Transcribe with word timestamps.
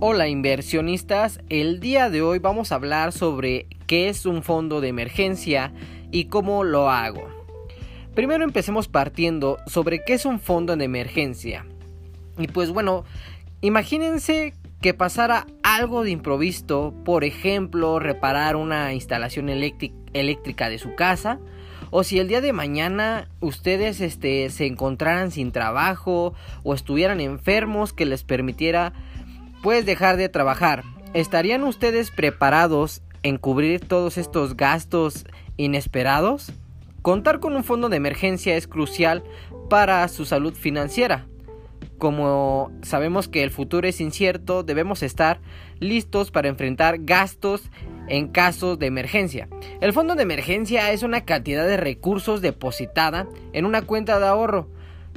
Hola 0.00 0.28
inversionistas, 0.28 1.40
el 1.48 1.80
día 1.80 2.08
de 2.08 2.22
hoy 2.22 2.38
vamos 2.38 2.70
a 2.70 2.76
hablar 2.76 3.10
sobre 3.10 3.66
qué 3.88 4.08
es 4.08 4.26
un 4.26 4.44
fondo 4.44 4.80
de 4.80 4.86
emergencia 4.86 5.72
y 6.12 6.26
cómo 6.26 6.62
lo 6.62 6.88
hago. 6.88 7.26
Primero 8.14 8.44
empecemos 8.44 8.86
partiendo 8.86 9.58
sobre 9.66 10.04
qué 10.04 10.14
es 10.14 10.24
un 10.24 10.38
fondo 10.38 10.76
de 10.76 10.84
emergencia. 10.84 11.66
Y 12.38 12.46
pues 12.46 12.70
bueno, 12.70 13.02
imagínense 13.60 14.54
que 14.80 14.94
pasara 14.94 15.48
algo 15.64 16.04
de 16.04 16.10
improviso, 16.12 16.94
por 17.04 17.24
ejemplo, 17.24 17.98
reparar 17.98 18.54
una 18.54 18.94
instalación 18.94 19.48
eléctrica 19.48 20.70
de 20.70 20.78
su 20.78 20.94
casa, 20.94 21.40
o 21.90 22.04
si 22.04 22.20
el 22.20 22.28
día 22.28 22.40
de 22.40 22.52
mañana 22.52 23.28
ustedes 23.40 24.00
este, 24.00 24.50
se 24.50 24.66
encontraran 24.66 25.32
sin 25.32 25.50
trabajo 25.50 26.34
o 26.62 26.74
estuvieran 26.74 27.20
enfermos 27.20 27.92
que 27.92 28.06
les 28.06 28.22
permitiera 28.22 28.92
Puedes 29.62 29.84
dejar 29.84 30.16
de 30.16 30.28
trabajar. 30.28 30.84
¿Estarían 31.14 31.64
ustedes 31.64 32.10
preparados 32.12 33.02
en 33.24 33.38
cubrir 33.38 33.80
todos 33.80 34.16
estos 34.16 34.56
gastos 34.56 35.26
inesperados? 35.56 36.52
Contar 37.02 37.40
con 37.40 37.56
un 37.56 37.64
fondo 37.64 37.88
de 37.88 37.96
emergencia 37.96 38.56
es 38.56 38.68
crucial 38.68 39.24
para 39.68 40.06
su 40.08 40.24
salud 40.24 40.54
financiera. 40.54 41.26
Como 41.98 42.70
sabemos 42.82 43.26
que 43.26 43.42
el 43.42 43.50
futuro 43.50 43.88
es 43.88 44.00
incierto, 44.00 44.62
debemos 44.62 45.02
estar 45.02 45.40
listos 45.80 46.30
para 46.30 46.48
enfrentar 46.48 46.98
gastos 47.00 47.68
en 48.06 48.28
caso 48.28 48.76
de 48.76 48.86
emergencia. 48.86 49.48
El 49.80 49.92
fondo 49.92 50.14
de 50.14 50.22
emergencia 50.22 50.92
es 50.92 51.02
una 51.02 51.24
cantidad 51.24 51.66
de 51.66 51.76
recursos 51.76 52.40
depositada 52.40 53.26
en 53.52 53.64
una 53.64 53.82
cuenta 53.82 54.20
de 54.20 54.26
ahorro 54.26 54.68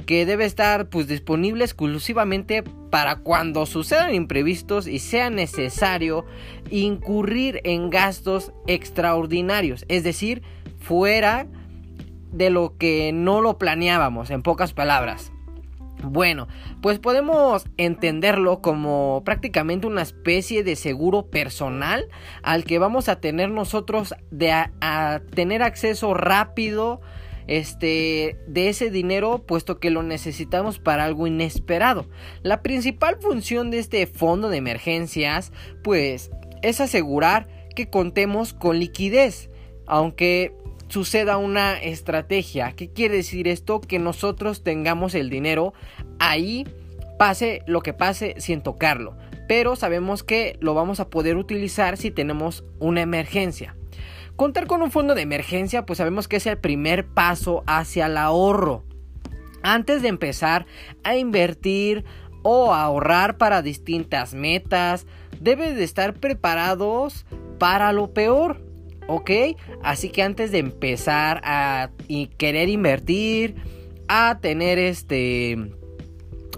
que 0.04 0.26
debe 0.26 0.44
estar 0.44 0.88
pues 0.88 1.06
disponible 1.06 1.64
exclusivamente 1.64 2.62
para 2.90 3.16
cuando 3.16 3.66
sucedan 3.66 4.14
imprevistos 4.14 4.86
y 4.86 4.98
sea 4.98 5.30
necesario 5.30 6.24
incurrir 6.70 7.60
en 7.64 7.90
gastos 7.90 8.52
extraordinarios, 8.66 9.84
es 9.88 10.04
decir, 10.04 10.42
fuera 10.80 11.46
de 12.32 12.50
lo 12.50 12.76
que 12.76 13.12
no 13.12 13.40
lo 13.40 13.58
planeábamos, 13.58 14.30
en 14.30 14.42
pocas 14.42 14.72
palabras. 14.72 15.32
Bueno, 16.02 16.48
pues 16.80 16.98
podemos 16.98 17.64
entenderlo 17.76 18.60
como 18.60 19.22
prácticamente 19.24 19.86
una 19.86 20.02
especie 20.02 20.64
de 20.64 20.74
seguro 20.74 21.30
personal 21.30 22.08
al 22.42 22.64
que 22.64 22.80
vamos 22.80 23.08
a 23.08 23.20
tener 23.20 23.50
nosotros 23.50 24.14
de 24.30 24.50
a 24.50 25.20
tener 25.32 25.62
acceso 25.62 26.12
rápido 26.14 27.00
este, 27.46 28.36
de 28.46 28.68
ese 28.68 28.90
dinero 28.90 29.44
puesto 29.46 29.78
que 29.78 29.90
lo 29.90 30.02
necesitamos 30.02 30.78
para 30.78 31.04
algo 31.04 31.26
inesperado. 31.26 32.08
La 32.42 32.62
principal 32.62 33.18
función 33.20 33.70
de 33.70 33.78
este 33.78 34.06
fondo 34.06 34.48
de 34.48 34.58
emergencias 34.58 35.52
pues 35.82 36.30
es 36.62 36.80
asegurar 36.80 37.48
que 37.74 37.88
contemos 37.88 38.52
con 38.52 38.78
liquidez, 38.78 39.50
aunque 39.86 40.54
suceda 40.88 41.38
una 41.38 41.78
estrategia. 41.78 42.72
¿Qué 42.72 42.90
quiere 42.90 43.16
decir 43.16 43.48
esto? 43.48 43.80
Que 43.80 43.98
nosotros 43.98 44.62
tengamos 44.62 45.14
el 45.14 45.30
dinero 45.30 45.72
ahí, 46.18 46.66
pase 47.18 47.62
lo 47.66 47.80
que 47.80 47.94
pase 47.94 48.34
sin 48.38 48.62
tocarlo. 48.62 49.16
Pero 49.48 49.74
sabemos 49.74 50.22
que 50.22 50.56
lo 50.60 50.74
vamos 50.74 51.00
a 51.00 51.08
poder 51.08 51.36
utilizar 51.36 51.96
si 51.96 52.10
tenemos 52.10 52.64
una 52.78 53.00
emergencia. 53.00 53.74
Contar 54.36 54.66
con 54.66 54.82
un 54.82 54.90
fondo 54.90 55.14
de 55.14 55.22
emergencia 55.22 55.84
pues 55.86 55.98
sabemos 55.98 56.28
que 56.28 56.36
es 56.36 56.46
el 56.46 56.58
primer 56.58 57.06
paso 57.06 57.62
hacia 57.66 58.06
el 58.06 58.16
ahorro. 58.16 58.84
Antes 59.62 60.02
de 60.02 60.08
empezar 60.08 60.66
a 61.04 61.16
invertir 61.16 62.04
o 62.42 62.72
a 62.72 62.82
ahorrar 62.82 63.38
para 63.38 63.62
distintas 63.62 64.34
metas, 64.34 65.06
debes 65.40 65.76
de 65.76 65.84
estar 65.84 66.14
preparados 66.14 67.26
para 67.58 67.92
lo 67.92 68.12
peor. 68.12 68.60
¿Ok? 69.08 69.30
Así 69.82 70.10
que 70.10 70.22
antes 70.22 70.52
de 70.52 70.58
empezar 70.58 71.40
a 71.44 71.90
querer 72.38 72.68
invertir, 72.68 73.56
a 74.08 74.38
tener 74.40 74.78
este... 74.78 75.58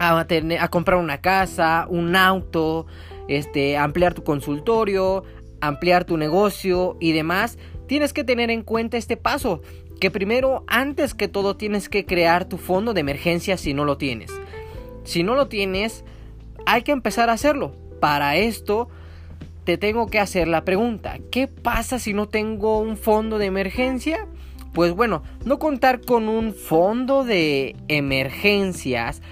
A, 0.01 0.27
tener, 0.27 0.61
a 0.61 0.69
comprar 0.69 0.99
una 0.99 1.21
casa, 1.21 1.87
un 1.89 2.17
auto, 2.17 2.87
este, 3.29 3.77
ampliar 3.77 4.13
tu 4.13 4.25
consultorio, 4.25 5.23
ampliar 5.61 6.05
tu 6.05 6.17
negocio 6.17 6.97
y 7.01 7.13
demás, 7.13 7.59
tienes 7.87 8.13
que 8.13 8.25
tener 8.25 8.51
en 8.51 8.63
cuenta 8.63 8.97
este 8.97 9.17
paso, 9.17 9.63
que 10.01 10.11
primero, 10.11 10.65
antes 10.67 11.15
que 11.15 11.29
todo, 11.29 11.57
tienes 11.57 11.89
que 11.89 12.05
crear 12.05 12.47
tu 12.47 12.59
fondo 12.59 12.95
de 12.95 13.01
emergencia 13.01 13.57
si 13.57 13.75
no 13.75 13.85
lo 13.85 13.97
tienes. 13.97 14.33
Si 15.05 15.23
no 15.23 15.35
lo 15.35 15.49
tienes, 15.49 16.05
hay 16.67 16.83
que 16.83 16.93
empezar 16.93 17.31
a 17.31 17.35
hacerlo. 17.35 17.77
Para 18.01 18.37
esto, 18.37 18.89
te 19.65 19.79
tengo 19.79 20.09
que 20.09 20.21
hacer 20.21 20.47
la 20.47 20.65
pregunta, 20.65 21.19
¿qué 21.31 21.49
pasa 21.49 21.99
si 21.99 22.13
no 22.13 22.29
tengo 22.29 22.79
un 22.79 22.97
fondo 22.97 23.39
de 23.39 23.47
emergencia? 23.47 24.27
Pues 24.75 24.93
bueno, 24.93 25.23
no 25.45 25.59
contar 25.59 26.03
con 26.03 26.29
un 26.29 26.53
fondo 26.53 27.25
de 27.25 27.77
emergencias, 27.89 29.23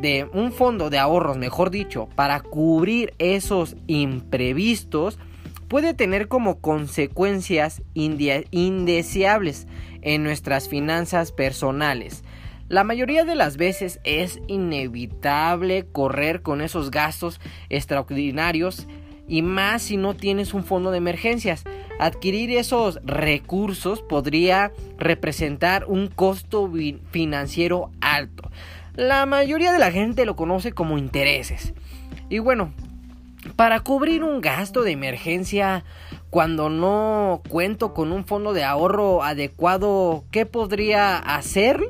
de 0.00 0.26
un 0.32 0.52
fondo 0.52 0.88
de 0.88 0.98
ahorros, 0.98 1.36
mejor 1.36 1.70
dicho, 1.70 2.08
para 2.14 2.40
cubrir 2.40 3.12
esos 3.18 3.76
imprevistos, 3.88 5.18
puede 5.68 5.94
tener 5.94 6.28
como 6.28 6.60
consecuencias 6.60 7.82
indeseables 7.94 9.66
en 10.02 10.24
nuestras 10.24 10.68
finanzas 10.68 11.32
personales. 11.32 12.24
La 12.68 12.84
mayoría 12.84 13.24
de 13.24 13.34
las 13.34 13.56
veces 13.56 14.00
es 14.04 14.40
inevitable 14.46 15.86
correr 15.90 16.42
con 16.42 16.60
esos 16.60 16.90
gastos 16.90 17.40
extraordinarios 17.70 18.86
y 19.26 19.42
más 19.42 19.82
si 19.82 19.96
no 19.96 20.14
tienes 20.14 20.54
un 20.54 20.64
fondo 20.64 20.90
de 20.90 20.98
emergencias. 20.98 21.64
Adquirir 21.98 22.50
esos 22.50 23.00
recursos 23.04 24.02
podría 24.02 24.72
representar 24.98 25.84
un 25.86 26.08
costo 26.08 26.70
financiero 27.10 27.90
alto. 28.00 28.50
La 28.94 29.26
mayoría 29.26 29.72
de 29.72 29.78
la 29.78 29.92
gente 29.92 30.26
lo 30.26 30.36
conoce 30.36 30.72
como 30.72 30.98
intereses. 30.98 31.72
Y 32.28 32.40
bueno, 32.40 32.72
para 33.56 33.80
cubrir 33.80 34.22
un 34.22 34.40
gasto 34.40 34.82
de 34.82 34.92
emergencia 34.92 35.84
cuando 36.30 36.70
no 36.70 37.42
cuento 37.48 37.94
con 37.94 38.12
un 38.12 38.24
fondo 38.24 38.52
de 38.52 38.64
ahorro 38.64 39.22
adecuado, 39.22 40.24
¿qué 40.30 40.46
podría 40.46 41.18
hacer? 41.18 41.80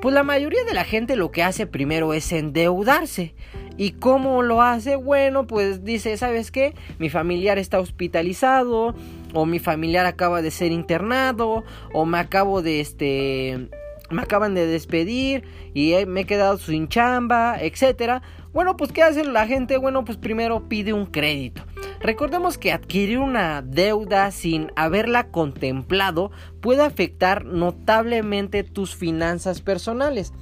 Pues 0.00 0.14
la 0.14 0.24
mayoría 0.24 0.64
de 0.64 0.74
la 0.74 0.84
gente 0.84 1.16
lo 1.16 1.30
que 1.30 1.42
hace 1.42 1.66
primero 1.66 2.12
es 2.12 2.32
endeudarse. 2.32 3.34
¿Y 3.76 3.92
cómo 3.92 4.42
lo 4.42 4.60
hace? 4.60 4.96
Bueno, 4.96 5.46
pues 5.46 5.84
dice, 5.84 6.16
¿sabes 6.16 6.50
qué? 6.50 6.74
Mi 6.98 7.08
familiar 7.08 7.58
está 7.58 7.80
hospitalizado, 7.80 8.94
o 9.32 9.46
mi 9.46 9.58
familiar 9.58 10.04
acaba 10.04 10.42
de 10.42 10.50
ser 10.50 10.72
internado, 10.72 11.64
o 11.94 12.04
me 12.04 12.18
acabo 12.18 12.62
de 12.62 12.80
este 12.80 13.70
me 14.10 14.22
acaban 14.22 14.54
de 14.54 14.66
despedir 14.66 15.44
y 15.72 15.94
me 16.06 16.20
he 16.20 16.24
quedado 16.26 16.58
sin 16.58 16.88
chamba, 16.88 17.56
etcétera. 17.58 18.22
Bueno, 18.52 18.76
pues 18.76 18.92
¿qué 18.92 19.02
hace 19.02 19.24
la 19.24 19.46
gente? 19.46 19.78
Bueno, 19.78 20.04
pues 20.04 20.18
primero 20.18 20.68
pide 20.68 20.92
un 20.92 21.06
crédito. 21.06 21.62
Recordemos 22.00 22.58
que 22.58 22.72
adquirir 22.72 23.18
una 23.18 23.62
deuda 23.62 24.30
sin 24.30 24.70
haberla 24.76 25.28
contemplado 25.28 26.32
puede 26.60 26.82
afectar 26.82 27.44
notablemente 27.46 28.62
tus 28.62 28.94
finanzas 28.94 29.62
personales. 29.62 30.32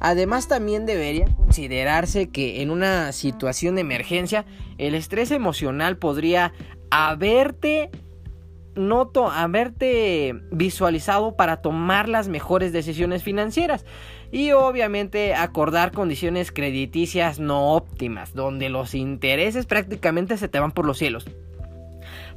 Además 0.00 0.48
también 0.48 0.84
debería 0.84 1.26
considerarse 1.34 2.28
que 2.28 2.60
en 2.60 2.70
una 2.70 3.12
situación 3.12 3.76
de 3.76 3.80
emergencia 3.80 4.44
el 4.76 4.94
estrés 4.94 5.30
emocional 5.30 5.96
podría 5.96 6.52
haberte 6.90 7.90
noto 8.74 9.30
haberte 9.30 10.34
visualizado 10.50 11.34
para 11.34 11.62
tomar 11.62 12.10
las 12.10 12.28
mejores 12.28 12.74
decisiones 12.74 13.22
financieras 13.22 13.86
y 14.30 14.52
obviamente 14.52 15.34
acordar 15.34 15.92
condiciones 15.92 16.52
crediticias 16.52 17.38
no 17.38 17.74
óptimas, 17.74 18.34
donde 18.34 18.68
los 18.68 18.94
intereses 18.94 19.66
prácticamente 19.66 20.36
se 20.36 20.48
te 20.48 20.58
van 20.58 20.72
por 20.72 20.86
los 20.86 20.98
cielos. 20.98 21.26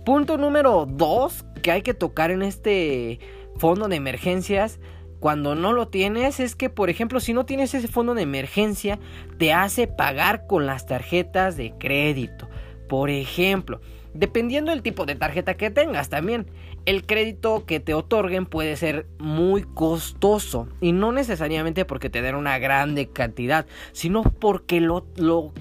Punto 0.06 0.38
número 0.38 0.86
2 0.88 1.45
que 1.62 1.71
hay 1.71 1.81
que 1.81 1.94
tocar 1.94 2.31
en 2.31 2.41
este 2.41 3.19
fondo 3.57 3.88
de 3.88 3.95
emergencias 3.97 4.80
cuando 5.19 5.53
no 5.53 5.74
lo 5.74 5.89
tienes 5.89 6.39
es 6.39 6.56
que, 6.56 6.69
por 6.69 6.89
ejemplo, 6.89 7.19
si 7.19 7.33
no 7.33 7.45
tienes 7.45 7.74
ese 7.74 7.89
fondo 7.89 8.13
de 8.13 8.21
emergencia, 8.21 9.00
te 9.38 9.51
hace 9.51 9.88
pagar 9.88 10.47
con 10.47 10.65
las 10.65 10.86
tarjetas 10.86 11.57
de 11.57 11.74
crédito. 11.77 12.50
Por 12.88 13.09
ejemplo, 13.09 13.81
dependiendo 14.13 14.71
del 14.71 14.81
tipo 14.81 15.06
de 15.06 15.15
tarjeta 15.15 15.56
que 15.56 15.69
tengas 15.69 16.09
también. 16.09 16.47
El 16.85 17.06
crédito 17.06 17.65
que 17.65 17.79
te 17.79 17.94
otorguen 17.94 18.45
puede 18.45 18.75
ser 18.75 19.07
muy 19.19 19.63
costoso 19.63 20.67
y 20.81 20.91
no 20.91 21.11
necesariamente 21.11 21.85
porque 21.85 22.09
te 22.09 22.21
den 22.21 22.35
una 22.35 22.57
grande 22.57 23.09
cantidad, 23.09 23.65
sino 23.91 24.23
porque 24.23 24.79
lo, 24.79 25.06
lo 25.15 25.53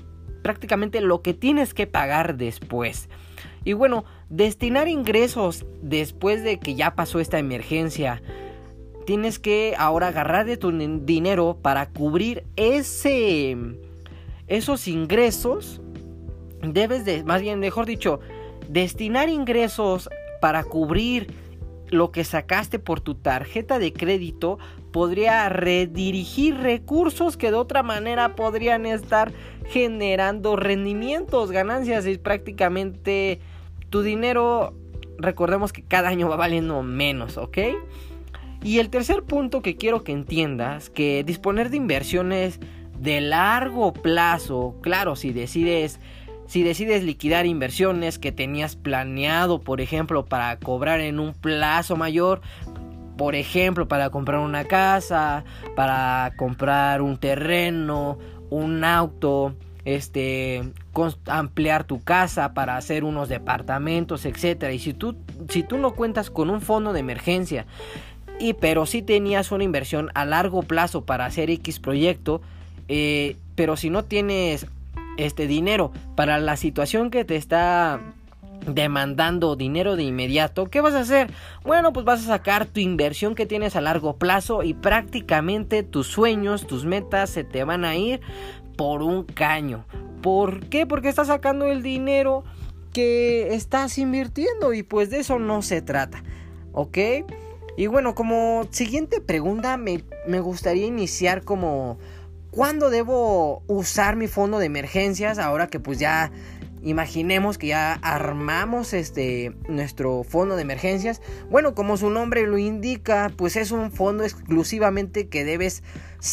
prácticamente 0.43 1.01
lo 1.01 1.23
que 1.23 1.35
tienes 1.35 1.75
que 1.75 1.87
pagar 1.87 2.37
después. 2.37 3.09
Y 3.65 3.73
bueno, 3.73 4.05
destinar 4.31 4.89
ingresos 4.89 5.67
después 5.83 6.43
de 6.43 6.59
que 6.59 6.75
ya 6.75 6.95
pasó 6.95 7.21
esta 7.21 7.39
emergencia. 7.39 8.23
Tienes 9.05 9.39
que 9.39 9.75
ahora 9.79 10.09
agarrar 10.09 10.47
de 10.47 10.57
tu 10.57 10.71
dinero 10.71 11.59
para 11.61 11.91
cubrir 11.91 12.45
ese 12.57 13.57
esos 14.49 14.89
ingresos 14.89 15.81
debes 16.63 17.05
de, 17.05 17.23
más 17.23 17.43
bien, 17.43 17.61
mejor 17.61 17.87
dicho, 17.87 18.21
destinar 18.69 19.29
ingresos 19.29 20.09
para 20.41 20.63
cubrir 20.65 21.33
lo 21.91 22.13
que 22.13 22.25
sacaste 22.25 22.79
por 22.79 23.01
tu 23.01 23.15
tarjeta 23.15 23.79
de 23.79 23.93
crédito 23.93 24.59
podría 24.93 25.49
redirigir 25.49 26.57
recursos 26.57 27.37
que 27.37 27.51
de 27.51 27.57
otra 27.57 27.83
manera 27.83 28.35
podrían 28.35 28.87
estar 28.87 29.33
generando 29.67 30.57
rendimientos, 30.57 31.51
ganancias 31.51 32.07
y 32.07 32.19
prácticamente 32.19 33.41
tu 33.91 34.03
dinero, 34.03 34.75
recordemos 35.19 35.73
que 35.73 35.83
cada 35.83 36.09
año 36.09 36.29
va 36.29 36.37
valiendo 36.37 36.83
menos, 36.83 37.37
¿ok? 37.39 37.59
Y 38.63 38.79
el 38.81 38.91
tercer 38.91 39.23
punto 39.23 39.63
que 39.63 39.77
quiero 39.77 40.03
que 40.05 40.13
entiendas, 40.13 40.91
que 40.91 41.23
disponer 41.25 41.71
de 41.71 41.77
inversiones 41.77 42.61
de 42.99 43.21
largo 43.21 43.93
plazo, 43.93 44.75
claro, 44.83 45.17
si 45.17 45.33
decides 45.33 46.01
si 46.49 46.63
decides 46.63 47.05
liquidar 47.05 47.45
inversiones 47.45 48.19
que 48.19 48.33
tenías 48.33 48.75
planeado, 48.75 49.61
por 49.61 49.83
ejemplo, 49.83 50.25
para 50.25 50.59
cobrar 50.59 51.01
en 51.01 51.21
un 51.21 51.35
plazo 51.35 51.95
mayor, 51.97 52.41
por 53.19 53.35
ejemplo, 53.35 53.87
para 53.87 54.09
comprar 54.09 54.41
una 54.41 54.65
casa, 54.65 55.45
para 55.77 56.33
comprar 56.37 57.03
un 57.03 57.19
terreno, 57.19 58.19
un 58.49 58.83
auto, 58.83 59.55
este 59.85 60.73
ampliar 61.27 61.85
tu 61.85 62.03
casa 62.03 62.55
para 62.55 62.79
hacer 62.79 63.05
unos 63.05 63.29
departamentos, 63.29 64.25
etcétera. 64.25 64.73
Y 64.73 64.79
si 64.79 64.95
tú 64.95 65.17
si 65.51 65.63
tú 65.63 65.77
no 65.77 65.95
cuentas 65.95 66.31
con 66.31 66.49
un 66.49 66.63
fondo 66.63 66.95
de 66.95 67.01
emergencia 67.01 67.67
y 68.41 68.55
pero 68.55 68.87
si 68.87 69.03
tenías 69.03 69.53
una 69.53 69.65
inversión 69.65 70.11
a 70.15 70.25
largo 70.25 70.63
plazo 70.63 71.05
para 71.05 71.27
hacer 71.27 71.51
X 71.51 71.79
proyecto, 71.79 72.41
eh, 72.89 73.37
pero 73.55 73.77
si 73.77 73.91
no 73.91 74.05
tienes 74.05 74.67
este 75.19 75.47
dinero 75.47 75.93
para 76.17 76.39
la 76.39 76.57
situación 76.57 77.11
que 77.11 77.27
te 77.27 77.37
está 77.37 78.01
demandando 78.67 79.57
dinero 79.57 79.97
de 79.97 80.05
inmediato, 80.05 80.69
¿qué 80.71 80.81
vas 80.81 80.95
a 80.95 81.01
hacer? 81.01 81.31
Bueno, 81.65 81.93
pues 81.93 82.05
vas 82.05 82.21
a 82.21 82.27
sacar 82.27 82.67
tu 82.67 82.81
inversión 82.81 83.35
que 83.35 83.47
tienes 83.47 83.77
a 83.77 83.81
largo 83.81 84.17
plazo 84.17 84.63
y 84.63 84.75
prácticamente 84.75 85.83
tus 85.83 86.07
sueños, 86.07 86.67
tus 86.67 86.85
metas 86.85 87.31
se 87.31 87.45
te 87.45 87.65
van 87.65 87.85
a 87.85 87.97
ir 87.97 88.21
por 88.77 89.03
un 89.03 89.25
caño. 89.25 89.85
¿Por 90.23 90.67
qué? 90.67 90.87
Porque 90.87 91.09
estás 91.09 91.29
sacando 91.29 91.67
el 91.67 91.83
dinero 91.83 92.45
que 92.93 93.55
estás 93.55 93.99
invirtiendo 93.99 94.73
y 94.73 94.83
pues 94.83 95.11
de 95.11 95.21
eso 95.21 95.39
no 95.39 95.63
se 95.63 95.83
trata. 95.83 96.23
¿Ok? 96.73 96.99
Y 97.77 97.87
bueno, 97.87 98.15
como 98.15 98.67
siguiente 98.71 99.21
pregunta 99.21 99.77
me, 99.77 100.03
me 100.27 100.41
gustaría 100.41 100.87
iniciar 100.87 101.45
como 101.45 101.99
¿Cuándo 102.59 102.91
debo 102.91 103.63
usar 103.69 104.17
mi 104.17 104.27
fondo 104.27 104.59
de 104.59 104.67
emergencias? 104.67 105.39
Ahora 105.39 105.69
que 105.69 105.79
pues 105.79 106.01
ya 106.01 106.33
imaginemos 106.83 107.57
que 107.57 107.69
ya 107.69 107.93
armamos 107.93 108.95
este 108.95 109.53
nuestro 109.69 110.25
fondo 110.25 110.57
de 110.57 110.63
emergencias. 110.63 111.23
Bueno, 111.51 111.77
como 111.77 111.97
su 111.97 112.11
nombre 112.11 112.49
lo 112.49 112.59
indica, 112.59 113.31
pues 113.37 113.55
es 113.55 113.71
un 113.71 113.93
fondo 113.93 114.25
exclusivamente 114.25 115.29
que 115.29 115.45
debes 115.45 115.85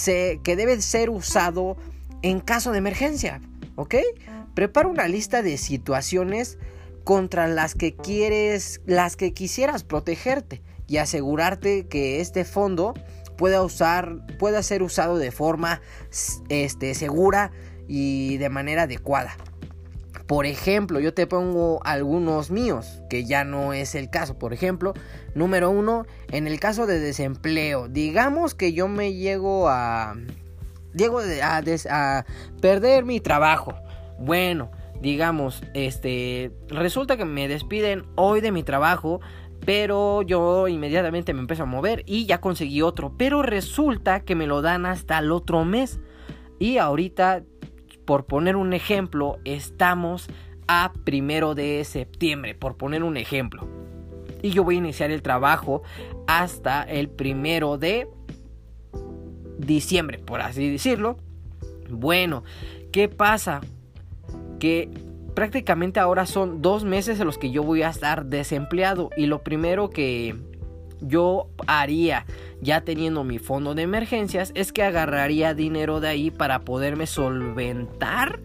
que 0.07 0.55
debe 0.55 0.81
ser 0.81 1.11
usado 1.11 1.77
en 2.23 2.39
caso 2.39 2.71
de 2.71 2.79
emergencia, 2.79 3.39
¿ok? 3.75 3.93
Prepara 4.55 4.87
una 4.87 5.07
lista 5.07 5.43
de 5.43 5.59
situaciones 5.59 6.57
contra 7.03 7.45
las 7.45 7.75
que 7.75 7.95
quieres, 7.95 8.81
las 8.87 9.15
que 9.15 9.31
quisieras 9.35 9.83
protegerte 9.83 10.63
y 10.87 10.97
asegurarte 10.97 11.85
que 11.85 12.19
este 12.19 12.45
fondo 12.45 12.95
pueda 13.37 13.61
usar, 13.61 14.25
pueda 14.39 14.63
ser 14.63 14.83
usado 14.83 15.17
de 15.17 15.31
forma 15.31 15.81
este, 16.49 16.93
segura 16.93 17.51
y 17.87 18.37
de 18.37 18.49
manera 18.49 18.83
adecuada. 18.83 19.35
Por 20.27 20.47
ejemplo, 20.47 20.99
yo 20.99 21.13
te 21.13 21.27
pongo 21.27 21.79
algunos 21.83 22.49
míos, 22.49 23.01
que 23.09 23.25
ya 23.25 23.43
no 23.43 23.73
es 23.73 23.93
el 23.93 24.09
caso. 24.09 24.39
Por 24.39 24.53
ejemplo, 24.53 24.93
número 25.35 25.69
uno, 25.69 26.07
en 26.31 26.47
el 26.47 26.59
caso 26.59 26.87
de 26.87 26.99
desempleo, 26.99 27.87
digamos 27.87 28.55
que 28.55 28.73
yo 28.73 28.87
me 28.87 29.13
llego 29.13 29.69
a, 29.69 30.15
llego 30.95 31.19
a, 31.19 31.61
a 31.89 32.25
perder 32.59 33.05
mi 33.05 33.19
trabajo. 33.19 33.75
Bueno, 34.17 34.71
digamos, 34.99 35.61
este, 35.75 36.51
resulta 36.69 37.17
que 37.17 37.25
me 37.25 37.47
despiden 37.47 38.05
hoy 38.15 38.41
de 38.41 38.51
mi 38.51 38.63
trabajo 38.63 39.21
pero 39.65 40.21
yo 40.21 40.67
inmediatamente 40.67 41.33
me 41.33 41.39
empiezo 41.39 41.63
a 41.63 41.65
mover 41.65 42.03
y 42.05 42.25
ya 42.25 42.39
conseguí 42.39 42.81
otro. 42.81 43.13
Pero 43.17 43.41
resulta 43.41 44.19
que 44.21 44.35
me 44.35 44.47
lo 44.47 44.61
dan 44.61 44.85
hasta 44.85 45.17
el 45.19 45.31
otro 45.31 45.65
mes. 45.65 45.99
Y 46.59 46.77
ahorita, 46.77 47.43
por 48.05 48.25
poner 48.25 48.55
un 48.55 48.73
ejemplo, 48.73 49.39
estamos 49.43 50.27
a 50.67 50.93
primero 51.03 51.55
de 51.55 51.83
septiembre. 51.83 52.53
Por 52.53 52.77
poner 52.77 53.03
un 53.03 53.17
ejemplo. 53.17 53.67
Y 54.41 54.51
yo 54.51 54.63
voy 54.63 54.75
a 54.75 54.79
iniciar 54.79 55.09
el 55.09 55.23
trabajo 55.23 55.81
hasta 56.27 56.83
el 56.83 57.09
primero 57.09 57.77
de 57.77 58.07
diciembre, 59.57 60.19
por 60.19 60.41
así 60.41 60.69
decirlo. 60.69 61.17
Bueno, 61.89 62.43
¿qué 62.91 63.09
pasa? 63.09 63.61
Que 64.59 64.89
prácticamente 65.35 65.99
ahora 65.99 66.25
son 66.25 66.61
dos 66.61 66.83
meses 66.83 67.19
en 67.19 67.27
los 67.27 67.37
que 67.37 67.51
yo 67.51 67.61
voy 67.61 67.83
a 67.83 67.89
estar 67.89 68.25
desempleado 68.25 69.09
y 69.15 69.27
lo 69.27 69.43
primero 69.43 69.89
que 69.89 70.35
yo 71.01 71.49
haría 71.67 72.25
ya 72.61 72.81
teniendo 72.81 73.23
mi 73.23 73.37
fondo 73.37 73.75
de 73.75 73.83
emergencias 73.83 74.51
es 74.55 74.71
que 74.71 74.83
agarraría 74.83 75.53
dinero 75.53 75.99
de 75.99 76.07
ahí 76.07 76.31
para 76.31 76.61
poderme 76.61 77.05
solventar 77.05 78.39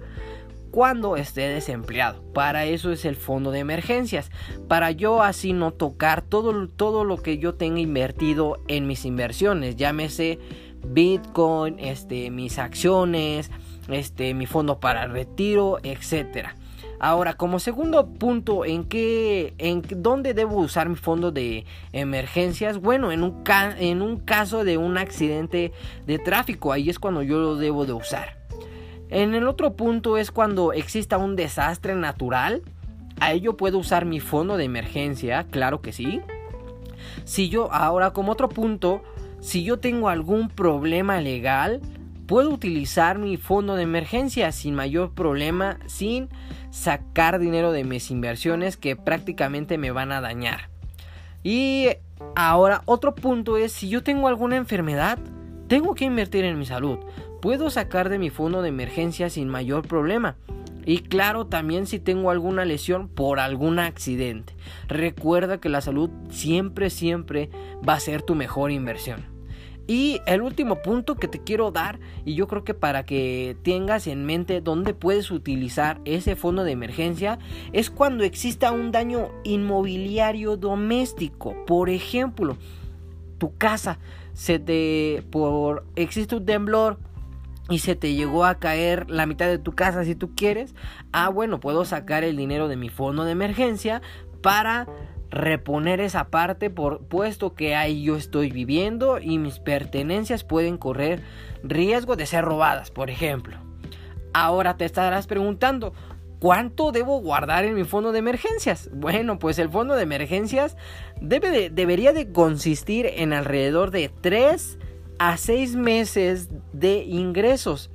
cuando 0.70 1.16
esté 1.16 1.48
desempleado. 1.48 2.22
Para 2.32 2.66
eso 2.66 2.92
es 2.92 3.04
el 3.04 3.16
fondo 3.16 3.50
de 3.50 3.60
emergencias. 3.60 4.30
Para 4.68 4.90
yo 4.90 5.22
así 5.22 5.52
no 5.52 5.72
tocar 5.72 6.22
todo, 6.22 6.68
todo 6.68 7.04
lo 7.04 7.16
que 7.18 7.38
yo 7.38 7.54
tenga 7.54 7.80
invertido 7.80 8.58
en 8.68 8.86
mis 8.86 9.04
inversiones. 9.04 9.76
Llámese 9.76 10.38
Bitcoin, 10.86 11.78
este, 11.78 12.30
mis 12.30 12.58
acciones, 12.58 13.50
este, 13.88 14.34
mi 14.34 14.46
fondo 14.46 14.80
para 14.80 15.06
retiro, 15.06 15.78
etcétera. 15.82 16.54
Ahora, 17.02 17.32
como 17.32 17.58
segundo 17.60 18.06
punto, 18.06 18.66
¿en 18.66 18.84
qué, 18.84 19.54
en 19.56 19.82
dónde 20.02 20.34
debo 20.34 20.56
usar 20.56 20.90
mi 20.90 20.96
fondo 20.96 21.32
de 21.32 21.64
emergencias? 21.92 22.78
Bueno, 22.78 23.10
en 23.10 23.22
un, 23.22 23.42
en 23.78 24.02
un 24.02 24.18
caso 24.18 24.64
de 24.64 24.76
un 24.76 24.98
accidente 24.98 25.72
de 26.06 26.18
tráfico, 26.18 26.72
ahí 26.72 26.90
es 26.90 26.98
cuando 26.98 27.22
yo 27.22 27.38
lo 27.38 27.56
debo 27.56 27.86
de 27.86 27.94
usar. 27.94 28.36
En 29.08 29.34
el 29.34 29.48
otro 29.48 29.72
punto 29.72 30.18
es 30.18 30.30
cuando 30.30 30.74
exista 30.74 31.16
un 31.16 31.36
desastre 31.36 31.94
natural. 31.94 32.60
A 33.18 33.32
ello 33.32 33.56
puedo 33.56 33.78
usar 33.78 34.04
mi 34.04 34.20
fondo 34.20 34.58
de 34.58 34.64
emergencia, 34.64 35.46
claro 35.50 35.80
que 35.80 35.92
sí. 35.92 36.20
Si 37.24 37.48
yo, 37.48 37.72
ahora 37.72 38.12
como 38.12 38.32
otro 38.32 38.50
punto, 38.50 39.02
si 39.40 39.64
yo 39.64 39.78
tengo 39.78 40.10
algún 40.10 40.50
problema 40.50 41.18
legal, 41.22 41.80
puedo 42.30 42.50
utilizar 42.50 43.18
mi 43.18 43.36
fondo 43.36 43.74
de 43.74 43.82
emergencia 43.82 44.52
sin 44.52 44.76
mayor 44.76 45.14
problema, 45.14 45.80
sin 45.86 46.28
sacar 46.70 47.40
dinero 47.40 47.72
de 47.72 47.82
mis 47.82 48.12
inversiones 48.12 48.76
que 48.76 48.94
prácticamente 48.94 49.78
me 49.78 49.90
van 49.90 50.12
a 50.12 50.20
dañar. 50.20 50.70
Y 51.42 51.88
ahora 52.36 52.82
otro 52.84 53.16
punto 53.16 53.56
es 53.56 53.72
si 53.72 53.88
yo 53.88 54.04
tengo 54.04 54.28
alguna 54.28 54.54
enfermedad, 54.54 55.18
tengo 55.66 55.96
que 55.96 56.04
invertir 56.04 56.44
en 56.44 56.56
mi 56.56 56.66
salud. 56.66 57.00
Puedo 57.42 57.68
sacar 57.68 58.08
de 58.08 58.20
mi 58.20 58.30
fondo 58.30 58.62
de 58.62 58.68
emergencia 58.68 59.28
sin 59.28 59.48
mayor 59.48 59.88
problema. 59.88 60.36
Y 60.86 60.98
claro, 60.98 61.48
también 61.48 61.88
si 61.88 61.98
tengo 61.98 62.30
alguna 62.30 62.64
lesión 62.64 63.08
por 63.08 63.40
algún 63.40 63.80
accidente. 63.80 64.54
Recuerda 64.86 65.58
que 65.58 65.68
la 65.68 65.80
salud 65.80 66.10
siempre, 66.28 66.90
siempre 66.90 67.50
va 67.86 67.94
a 67.94 68.00
ser 68.00 68.22
tu 68.22 68.36
mejor 68.36 68.70
inversión. 68.70 69.39
Y 69.86 70.20
el 70.26 70.42
último 70.42 70.82
punto 70.82 71.16
que 71.16 71.26
te 71.26 71.42
quiero 71.42 71.70
dar, 71.72 71.98
y 72.24 72.34
yo 72.34 72.46
creo 72.46 72.64
que 72.64 72.74
para 72.74 73.04
que 73.04 73.56
tengas 73.62 74.06
en 74.06 74.24
mente 74.24 74.60
dónde 74.60 74.94
puedes 74.94 75.30
utilizar 75.30 76.00
ese 76.04 76.36
fondo 76.36 76.64
de 76.64 76.72
emergencia, 76.72 77.38
es 77.72 77.90
cuando 77.90 78.24
exista 78.24 78.72
un 78.72 78.92
daño 78.92 79.30
inmobiliario 79.44 80.56
doméstico. 80.56 81.54
Por 81.66 81.90
ejemplo, 81.90 82.56
tu 83.38 83.56
casa 83.56 83.98
se 84.32 84.58
te 84.58 85.24
por 85.30 85.84
existe 85.96 86.36
un 86.36 86.46
temblor 86.46 86.98
y 87.68 87.78
se 87.78 87.96
te 87.96 88.14
llegó 88.14 88.44
a 88.44 88.56
caer 88.56 89.10
la 89.10 89.26
mitad 89.26 89.46
de 89.46 89.58
tu 89.58 89.72
casa 89.72 90.04
si 90.04 90.14
tú 90.14 90.34
quieres, 90.34 90.74
ah 91.12 91.28
bueno, 91.28 91.60
puedo 91.60 91.84
sacar 91.84 92.24
el 92.24 92.36
dinero 92.36 92.68
de 92.68 92.76
mi 92.76 92.88
fondo 92.88 93.24
de 93.24 93.32
emergencia 93.32 94.02
para 94.42 94.86
reponer 95.30 96.00
esa 96.00 96.28
parte 96.28 96.70
por 96.70 97.06
puesto 97.06 97.54
que 97.54 97.76
ahí 97.76 98.02
yo 98.02 98.16
estoy 98.16 98.50
viviendo 98.50 99.18
y 99.20 99.38
mis 99.38 99.58
pertenencias 99.58 100.44
pueden 100.44 100.76
correr 100.76 101.22
riesgo 101.62 102.16
de 102.16 102.26
ser 102.26 102.44
robadas, 102.44 102.90
por 102.90 103.10
ejemplo. 103.10 103.56
Ahora 104.32 104.76
te 104.76 104.84
estarás 104.84 105.26
preguntando, 105.26 105.92
¿cuánto 106.40 106.92
debo 106.92 107.20
guardar 107.20 107.64
en 107.64 107.74
mi 107.74 107.84
fondo 107.84 108.12
de 108.12 108.18
emergencias? 108.18 108.90
Bueno, 108.92 109.38
pues 109.38 109.58
el 109.58 109.70
fondo 109.70 109.94
de 109.94 110.02
emergencias 110.02 110.76
debe 111.20 111.70
debería 111.70 112.12
de 112.12 112.32
consistir 112.32 113.06
en 113.06 113.32
alrededor 113.32 113.90
de 113.90 114.10
3 114.20 114.78
a 115.18 115.36
6 115.36 115.76
meses 115.76 116.48
de 116.72 117.04
ingresos. 117.04 117.90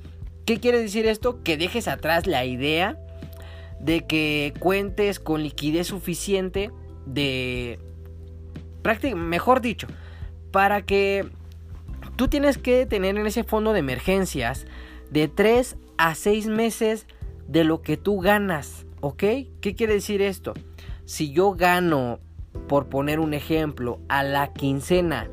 ¿Qué 0.45 0.59
quiere 0.59 0.79
decir 0.79 1.07
esto? 1.07 1.41
Que 1.43 1.57
dejes 1.57 1.87
atrás 1.87 2.27
la 2.27 2.45
idea 2.45 2.99
de 3.79 4.05
que 4.05 4.53
cuentes 4.59 5.19
con 5.19 5.41
liquidez 5.41 5.87
suficiente 5.87 6.71
de 7.05 7.79
mejor 9.15 9.61
dicho, 9.61 9.87
para 10.51 10.83
que 10.83 11.27
tú 12.15 12.27
tienes 12.27 12.57
que 12.57 12.85
tener 12.85 13.17
en 13.17 13.25
ese 13.25 13.43
fondo 13.43 13.73
de 13.73 13.79
emergencias 13.79 14.65
de 15.09 15.27
3 15.27 15.77
a 15.97 16.15
6 16.15 16.47
meses 16.47 17.07
de 17.47 17.63
lo 17.63 17.81
que 17.81 17.97
tú 17.97 18.19
ganas, 18.19 18.85
¿ok? 19.01 19.23
¿Qué 19.61 19.75
quiere 19.75 19.93
decir 19.93 20.21
esto? 20.21 20.53
Si 21.05 21.31
yo 21.31 21.51
gano, 21.53 22.19
por 22.67 22.87
poner 22.87 23.19
un 23.19 23.33
ejemplo, 23.33 23.99
a 24.07 24.23
la 24.23 24.53
quincena, 24.53 25.27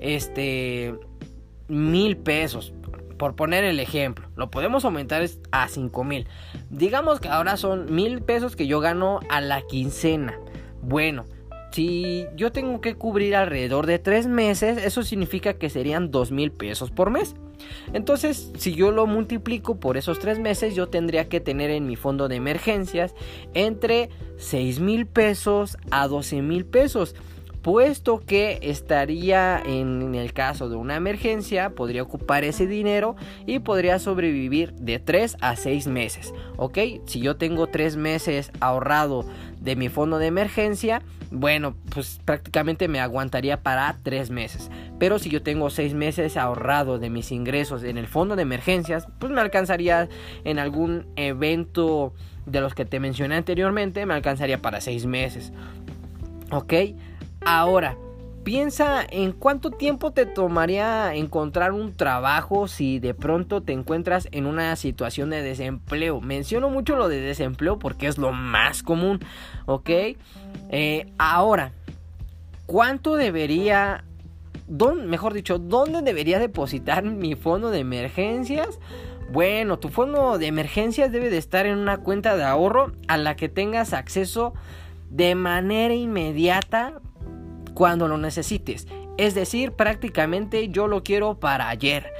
este, 0.00 0.94
mil 1.68 2.16
pesos, 2.16 2.72
por 3.18 3.36
poner 3.36 3.64
el 3.64 3.80
ejemplo, 3.80 4.28
lo 4.36 4.50
podemos 4.50 4.84
aumentar 4.84 5.24
a 5.52 5.68
5 5.68 6.04
mil. 6.04 6.26
Digamos 6.70 7.20
que 7.20 7.28
ahora 7.28 7.56
son 7.56 7.94
mil 7.94 8.22
pesos 8.22 8.56
que 8.56 8.66
yo 8.66 8.80
gano 8.80 9.20
a 9.30 9.40
la 9.40 9.62
quincena. 9.62 10.38
Bueno, 10.86 11.24
si 11.72 12.26
yo 12.36 12.52
tengo 12.52 12.80
que 12.80 12.94
cubrir 12.94 13.34
alrededor 13.34 13.86
de 13.86 13.98
3 13.98 14.26
meses, 14.26 14.78
eso 14.78 15.02
significa 15.02 15.54
que 15.54 15.70
serían 15.70 16.10
2 16.10 16.30
mil 16.30 16.52
pesos 16.52 16.90
por 16.90 17.10
mes. 17.10 17.34
Entonces, 17.92 18.52
si 18.58 18.74
yo 18.74 18.90
lo 18.92 19.06
multiplico 19.06 19.80
por 19.80 19.96
esos 19.96 20.18
3 20.18 20.38
meses, 20.38 20.74
yo 20.74 20.88
tendría 20.88 21.28
que 21.28 21.40
tener 21.40 21.70
en 21.70 21.86
mi 21.86 21.96
fondo 21.96 22.28
de 22.28 22.36
emergencias 22.36 23.14
entre 23.54 24.10
6 24.36 24.80
mil 24.80 25.06
pesos 25.06 25.76
a 25.90 26.06
12 26.06 26.42
mil 26.42 26.64
pesos 26.64 27.16
puesto 27.64 28.20
que 28.20 28.58
estaría 28.60 29.58
en 29.64 30.14
el 30.14 30.34
caso 30.34 30.68
de 30.68 30.76
una 30.76 30.96
emergencia, 30.96 31.70
podría 31.70 32.02
ocupar 32.02 32.44
ese 32.44 32.66
dinero 32.66 33.16
y 33.46 33.58
podría 33.60 33.98
sobrevivir 33.98 34.74
de 34.74 34.98
3 34.98 35.38
a 35.40 35.56
6 35.56 35.86
meses. 35.86 36.34
¿Ok? 36.58 36.78
Si 37.06 37.20
yo 37.20 37.36
tengo 37.36 37.66
3 37.68 37.96
meses 37.96 38.52
ahorrado 38.60 39.24
de 39.64 39.76
mi 39.76 39.88
fondo 39.88 40.18
de 40.18 40.26
emergencia, 40.26 41.02
bueno, 41.30 41.74
pues 41.90 42.20
prácticamente 42.24 42.86
me 42.86 43.00
aguantaría 43.00 43.62
para 43.62 43.96
3 44.02 44.30
meses. 44.30 44.70
Pero 44.98 45.18
si 45.18 45.30
yo 45.30 45.42
tengo 45.42 45.70
6 45.70 45.94
meses 45.94 46.36
ahorrado 46.36 46.98
de 46.98 47.10
mis 47.10 47.32
ingresos 47.32 47.82
en 47.82 47.98
el 47.98 48.06
fondo 48.06 48.36
de 48.36 48.42
emergencias, 48.42 49.08
pues 49.18 49.32
me 49.32 49.40
alcanzaría 49.40 50.08
en 50.44 50.58
algún 50.58 51.06
evento 51.16 52.12
de 52.46 52.60
los 52.60 52.74
que 52.74 52.84
te 52.84 53.00
mencioné 53.00 53.36
anteriormente, 53.36 54.04
me 54.04 54.14
alcanzaría 54.14 54.60
para 54.60 54.80
6 54.82 55.06
meses. 55.06 55.52
¿Ok? 56.50 56.74
Ahora, 57.40 57.96
piensa 58.44 59.04
en 59.08 59.32
cuánto 59.32 59.70
tiempo 59.70 60.12
te 60.12 60.26
tomaría 60.26 61.14
encontrar 61.14 61.72
un 61.72 61.94
trabajo 61.94 62.68
si 62.68 62.98
de 62.98 63.14
pronto 63.14 63.62
te 63.62 63.72
encuentras 63.72 64.28
en 64.30 64.46
una 64.46 64.76
situación 64.76 65.30
de 65.30 65.42
desempleo. 65.42 66.20
Menciono 66.20 66.68
mucho 66.68 66.94
lo 66.94 67.08
de 67.08 67.20
desempleo 67.20 67.78
porque 67.78 68.06
es 68.06 68.18
lo 68.18 68.32
más 68.32 68.82
común, 68.82 69.20
¿ok? 69.66 69.90
Eh, 70.70 71.06
ahora, 71.18 71.72
¿cuánto 72.66 73.16
debería, 73.16 74.04
mejor 75.06 75.32
dicho, 75.32 75.58
dónde 75.58 76.02
debería 76.02 76.38
depositar 76.38 77.02
mi 77.02 77.34
fondo 77.34 77.70
de 77.70 77.80
emergencias? 77.80 78.78
Bueno, 79.32 79.78
tu 79.78 79.88
fondo 79.88 80.38
de 80.38 80.46
emergencias 80.46 81.10
debe 81.10 81.30
de 81.30 81.38
estar 81.38 81.64
en 81.64 81.78
una 81.78 81.96
cuenta 81.96 82.36
de 82.36 82.44
ahorro 82.44 82.92
a 83.08 83.16
la 83.16 83.36
que 83.36 83.48
tengas 83.48 83.94
acceso 83.94 84.52
de 85.08 85.34
manera 85.34 85.94
inmediata 85.94 87.00
cuando 87.74 88.08
lo 88.08 88.18
necesites. 88.18 88.86
Es 89.16 89.34
decir, 89.34 89.72
prácticamente 89.72 90.68
yo 90.68 90.86
lo 90.88 91.02
quiero 91.02 91.38
para 91.38 91.68
ayer. 91.68 92.12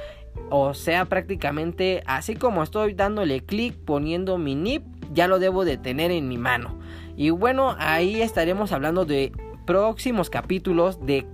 O 0.49 0.73
sea, 0.73 1.05
prácticamente 1.05 2.03
así 2.05 2.35
como 2.35 2.61
estoy 2.61 2.93
dándole 2.93 3.41
clic 3.41 3.75
poniendo 3.85 4.37
mi 4.37 4.55
NIP, 4.55 4.83
ya 5.13 5.27
lo 5.27 5.39
debo 5.39 5.65
de 5.65 5.77
tener 5.77 6.11
en 6.11 6.27
mi 6.27 6.37
mano. 6.37 6.77
Y 7.15 7.29
bueno, 7.29 7.75
ahí 7.79 8.21
estaremos 8.21 8.71
hablando 8.71 9.05
de 9.05 9.31
próximos 9.65 10.29
capítulos 10.29 11.05
de 11.05 11.25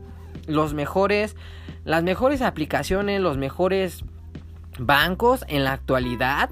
los 0.48 0.74
mejores, 0.74 1.36
las 1.84 2.04
mejores 2.04 2.42
aplicaciones, 2.42 3.22
los 3.22 3.38
mejores 3.38 4.04
bancos 4.80 5.44
en 5.48 5.64
la 5.64 5.74
actualidad 5.74 6.50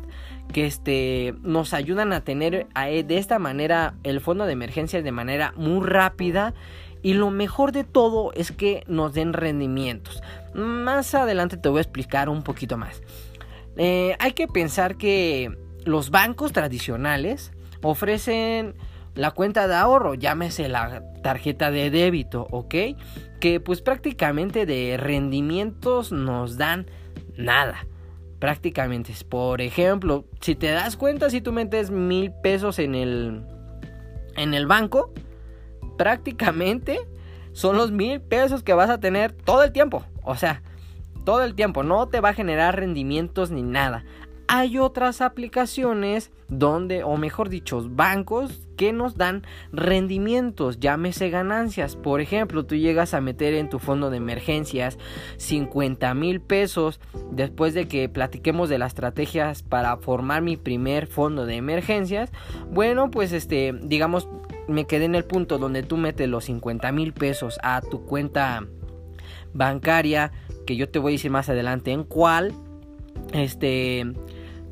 que 0.51 0.65
este, 0.65 1.35
nos 1.43 1.73
ayudan 1.73 2.11
a 2.11 2.21
tener 2.21 2.67
de 2.73 3.17
esta 3.17 3.37
manera 3.37 3.93
el 4.03 4.19
fondo 4.19 4.45
de 4.45 4.53
emergencias 4.53 5.03
de 5.03 5.11
manera 5.11 5.53
muy 5.55 5.85
rápida 5.85 6.55
y 7.01 7.13
lo 7.13 7.31
mejor 7.31 7.71
de 7.71 7.83
todo 7.83 8.31
es 8.33 8.51
que 8.51 8.83
nos 8.87 9.13
den 9.13 9.33
rendimientos. 9.33 10.21
Más 10.53 11.15
adelante 11.15 11.57
te 11.57 11.69
voy 11.69 11.79
a 11.79 11.81
explicar 11.81 12.29
un 12.29 12.43
poquito 12.43 12.77
más. 12.77 13.01
Eh, 13.77 14.15
hay 14.19 14.33
que 14.33 14.47
pensar 14.47 14.97
que 14.97 15.57
los 15.85 16.09
bancos 16.09 16.51
tradicionales 16.51 17.53
ofrecen 17.81 18.75
la 19.15 19.31
cuenta 19.31 19.67
de 19.67 19.75
ahorro, 19.75 20.13
llámese 20.13 20.69
la 20.69 21.03
tarjeta 21.23 21.71
de 21.71 21.89
débito, 21.89 22.47
¿ok? 22.51 22.75
Que 23.39 23.59
pues 23.59 23.81
prácticamente 23.81 24.65
de 24.65 24.97
rendimientos 24.97 26.11
nos 26.11 26.57
dan 26.57 26.87
nada. 27.35 27.85
Prácticamente. 28.39 29.13
Por 29.27 29.59
ejemplo, 29.59 30.25
si 30.39 30.55
te 30.55 30.71
das 30.71 30.95
cuenta, 30.95 31.29
si 31.29 31.41
tú 31.41 31.51
metes 31.51 31.91
mil 31.91 32.31
pesos 32.41 32.79
en 32.79 32.95
el, 32.95 33.43
en 34.37 34.53
el 34.53 34.65
banco, 34.65 35.13
prácticamente 35.99 36.97
son 37.51 37.75
los 37.75 37.91
mil 37.91 38.21
pesos 38.21 38.63
que 38.63 38.73
vas 38.73 38.89
a 38.89 39.01
tener 39.01 39.33
todo 39.33 39.63
el 39.63 39.73
tiempo. 39.73 40.05
O 40.23 40.37
sea, 40.37 40.63
todo 41.25 41.43
el 41.43 41.55
tiempo. 41.55 41.83
No 41.83 42.07
te 42.07 42.21
va 42.21 42.29
a 42.29 42.33
generar 42.33 42.77
rendimientos 42.77 43.51
ni 43.51 43.63
nada. 43.63 44.05
Hay 44.47 44.77
otras 44.77 45.19
aplicaciones 45.19 46.31
donde, 46.47 47.03
o 47.03 47.17
mejor 47.17 47.49
dicho, 47.49 47.85
bancos 47.87 48.65
que 48.77 48.93
nos 48.93 49.17
dan 49.17 49.43
rendimientos, 49.73 50.79
llámese 50.79 51.29
ganancias. 51.29 51.97
Por 51.97 52.21
ejemplo, 52.21 52.65
tú 52.65 52.75
llegas 52.75 53.13
a 53.13 53.19
meter 53.19 53.53
en 53.53 53.69
tu 53.69 53.77
fondo 53.77 54.09
de 54.09 54.17
emergencias 54.17 54.97
50 55.35 56.13
mil 56.13 56.39
pesos 56.39 57.01
después 57.29 57.73
de 57.73 57.89
que 57.89 58.07
platiquemos 58.07 58.69
de 58.69 58.77
las 58.77 58.93
estrategias 58.93 59.63
para 59.63 59.97
formar 59.97 60.41
mi 60.41 60.55
primer 60.55 61.07
fondo 61.07 61.45
de 61.45 61.57
emergencias. 61.57 62.31
Bueno, 62.71 63.11
pues 63.11 63.33
este, 63.33 63.77
digamos, 63.83 64.29
me 64.69 64.85
quedé 64.85 65.05
en 65.05 65.15
el 65.15 65.25
punto 65.25 65.57
donde 65.57 65.83
tú 65.83 65.97
metes 65.97 66.29
los 66.29 66.45
50 66.45 66.91
mil 66.91 67.13
pesos 67.13 67.59
a 67.63 67.81
tu 67.81 68.05
cuenta 68.05 68.65
bancaria, 69.53 70.31
que 70.65 70.75
yo 70.75 70.89
te 70.89 70.99
voy 70.99 71.13
a 71.13 71.15
decir 71.15 71.31
más 71.31 71.49
adelante 71.49 71.91
en 71.91 72.03
cuál, 72.03 72.53
este, 73.33 74.05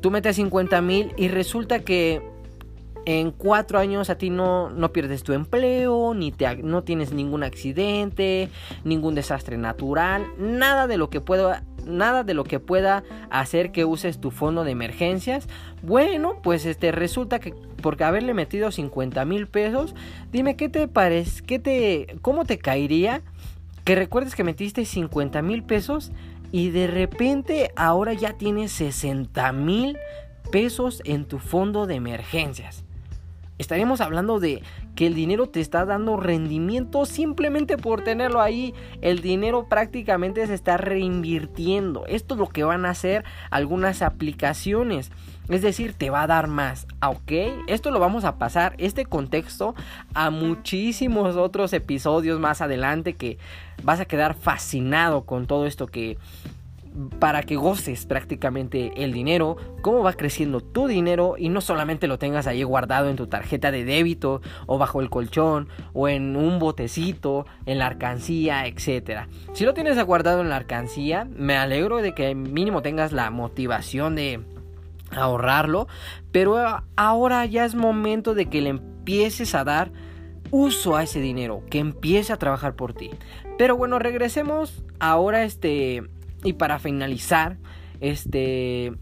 tú 0.00 0.10
metes 0.10 0.36
50 0.36 0.80
mil 0.82 1.12
y 1.16 1.28
resulta 1.28 1.80
que 1.80 2.22
en 3.04 3.30
cuatro 3.30 3.78
años 3.78 4.10
a 4.10 4.18
ti 4.18 4.28
no, 4.28 4.68
no 4.70 4.92
pierdes 4.92 5.22
tu 5.22 5.32
empleo, 5.32 6.12
ni 6.14 6.30
te, 6.30 6.56
no 6.62 6.84
tienes 6.84 7.12
ningún 7.12 7.42
accidente, 7.42 8.50
ningún 8.84 9.14
desastre 9.14 9.56
natural, 9.56 10.26
nada 10.38 10.86
de 10.86 10.98
lo 10.98 11.08
que 11.08 11.20
pueda 11.20 11.64
nada 11.88 12.22
de 12.22 12.34
lo 12.34 12.44
que 12.44 12.60
pueda 12.60 13.02
hacer 13.30 13.72
que 13.72 13.84
uses 13.84 14.20
tu 14.20 14.30
fondo 14.30 14.64
de 14.64 14.70
emergencias. 14.70 15.48
Bueno, 15.82 16.40
pues 16.42 16.66
este 16.66 16.92
resulta 16.92 17.38
que 17.40 17.54
porque 17.82 18.04
haberle 18.04 18.34
metido 18.34 18.70
50 18.70 19.24
mil 19.24 19.46
pesos, 19.46 19.94
dime 20.30 20.56
qué 20.56 20.68
te 20.68 20.88
parece, 20.88 21.42
qué 21.42 21.58
te, 21.58 22.16
cómo 22.22 22.44
te 22.44 22.58
caería 22.58 23.22
que 23.84 23.94
recuerdes 23.94 24.34
que 24.34 24.44
metiste 24.44 24.84
50 24.84 25.40
mil 25.42 25.62
pesos 25.62 26.12
y 26.52 26.70
de 26.70 26.86
repente 26.88 27.70
ahora 27.74 28.12
ya 28.12 28.34
tienes 28.34 28.72
60 28.72 29.50
mil 29.52 29.96
pesos 30.50 31.00
en 31.04 31.24
tu 31.24 31.38
fondo 31.38 31.86
de 31.86 31.94
emergencias. 31.94 32.84
Estaríamos 33.58 34.00
hablando 34.00 34.40
de 34.40 34.62
que 34.94 35.06
el 35.06 35.14
dinero 35.14 35.48
te 35.48 35.60
está 35.60 35.84
dando 35.84 36.16
rendimiento 36.16 37.04
simplemente 37.06 37.76
por 37.76 38.02
tenerlo 38.02 38.40
ahí. 38.40 38.74
El 39.00 39.20
dinero 39.20 39.66
prácticamente 39.68 40.46
se 40.46 40.54
está 40.54 40.76
reinvirtiendo. 40.76 42.06
Esto 42.06 42.34
es 42.34 42.40
lo 42.40 42.48
que 42.48 42.64
van 42.64 42.86
a 42.86 42.90
hacer 42.90 43.24
algunas 43.50 44.02
aplicaciones. 44.02 45.10
Es 45.48 45.62
decir, 45.62 45.94
te 45.94 46.10
va 46.10 46.22
a 46.22 46.26
dar 46.26 46.46
más. 46.46 46.86
¿Ok? 47.04 47.32
Esto 47.66 47.90
lo 47.90 47.98
vamos 47.98 48.24
a 48.24 48.38
pasar, 48.38 48.74
este 48.78 49.06
contexto, 49.06 49.74
a 50.14 50.30
muchísimos 50.30 51.36
otros 51.36 51.72
episodios 51.72 52.38
más 52.38 52.60
adelante 52.60 53.14
que 53.14 53.38
vas 53.82 54.00
a 54.00 54.04
quedar 54.04 54.34
fascinado 54.34 55.24
con 55.24 55.46
todo 55.46 55.66
esto 55.66 55.86
que 55.86 56.18
para 57.18 57.42
que 57.42 57.56
goces 57.56 58.06
prácticamente 58.06 58.92
el 58.96 59.12
dinero, 59.12 59.56
cómo 59.82 60.02
va 60.02 60.14
creciendo 60.14 60.60
tu 60.60 60.86
dinero 60.86 61.34
y 61.38 61.48
no 61.48 61.60
solamente 61.60 62.06
lo 62.06 62.18
tengas 62.18 62.46
ahí 62.46 62.62
guardado 62.62 63.08
en 63.08 63.16
tu 63.16 63.26
tarjeta 63.26 63.70
de 63.70 63.84
débito 63.84 64.40
o 64.66 64.78
bajo 64.78 65.00
el 65.00 65.10
colchón 65.10 65.68
o 65.92 66.08
en 66.08 66.36
un 66.36 66.58
botecito, 66.58 67.46
en 67.66 67.78
la 67.78 67.86
alcancía, 67.86 68.66
etcétera. 68.66 69.28
Si 69.52 69.64
lo 69.64 69.74
tienes 69.74 70.02
guardado 70.04 70.40
en 70.40 70.48
la 70.48 70.56
alcancía, 70.56 71.28
me 71.36 71.56
alegro 71.56 71.98
de 71.98 72.14
que 72.14 72.34
mínimo 72.34 72.82
tengas 72.82 73.12
la 73.12 73.30
motivación 73.30 74.14
de 74.14 74.40
ahorrarlo, 75.10 75.88
pero 76.32 76.82
ahora 76.96 77.46
ya 77.46 77.64
es 77.64 77.74
momento 77.74 78.34
de 78.34 78.46
que 78.46 78.60
le 78.60 78.70
empieces 78.70 79.54
a 79.54 79.64
dar 79.64 79.90
uso 80.50 80.96
a 80.96 81.02
ese 81.02 81.20
dinero, 81.20 81.62
que 81.70 81.78
empiece 81.78 82.32
a 82.32 82.38
trabajar 82.38 82.74
por 82.74 82.94
ti. 82.94 83.10
Pero 83.58 83.76
bueno, 83.76 83.98
regresemos 83.98 84.84
ahora 84.98 85.44
este 85.44 86.04
y 86.42 86.54
para 86.54 86.78
finalizar, 86.78 87.58
este. 88.00 88.92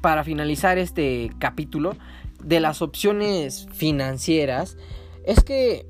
Para 0.00 0.22
finalizar 0.22 0.76
este 0.76 1.30
capítulo, 1.38 1.96
de 2.42 2.60
las 2.60 2.82
opciones 2.82 3.66
financieras 3.72 4.76
es 5.24 5.42
que 5.42 5.86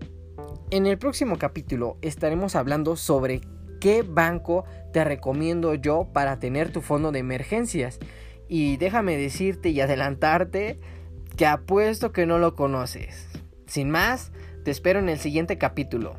en 0.71 0.87
el 0.87 0.99
próximo 0.99 1.37
capítulo 1.37 1.99
estaremos 2.01 2.55
hablando 2.55 2.97
sobre 2.97 3.41
qué 3.81 4.03
banco 4.03 4.65
te 4.93 5.05
recomiendo 5.05 5.75
yo 5.75 6.09
para 6.13 6.39
tener 6.39 6.73
tu 6.73 6.81
fondo 6.81 7.13
de 7.13 7.19
emergencias. 7.19 7.99
Y 8.49 8.77
déjame 8.77 9.17
decirte 9.17 9.71
y 9.71 9.81
adelantarte 9.81 10.79
que 11.37 11.47
apuesto 11.47 12.13
que 12.13 12.27
no 12.27 12.39
lo 12.39 12.55
conoces. 12.55 13.29
Sin 13.67 13.91
más, 13.91 14.33
te 14.65 14.71
espero 14.71 15.01
en 15.01 15.09
el 15.09 15.19
siguiente 15.19 15.59
capítulo. 15.59 16.17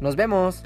Nos 0.00 0.16
vemos. 0.16 0.62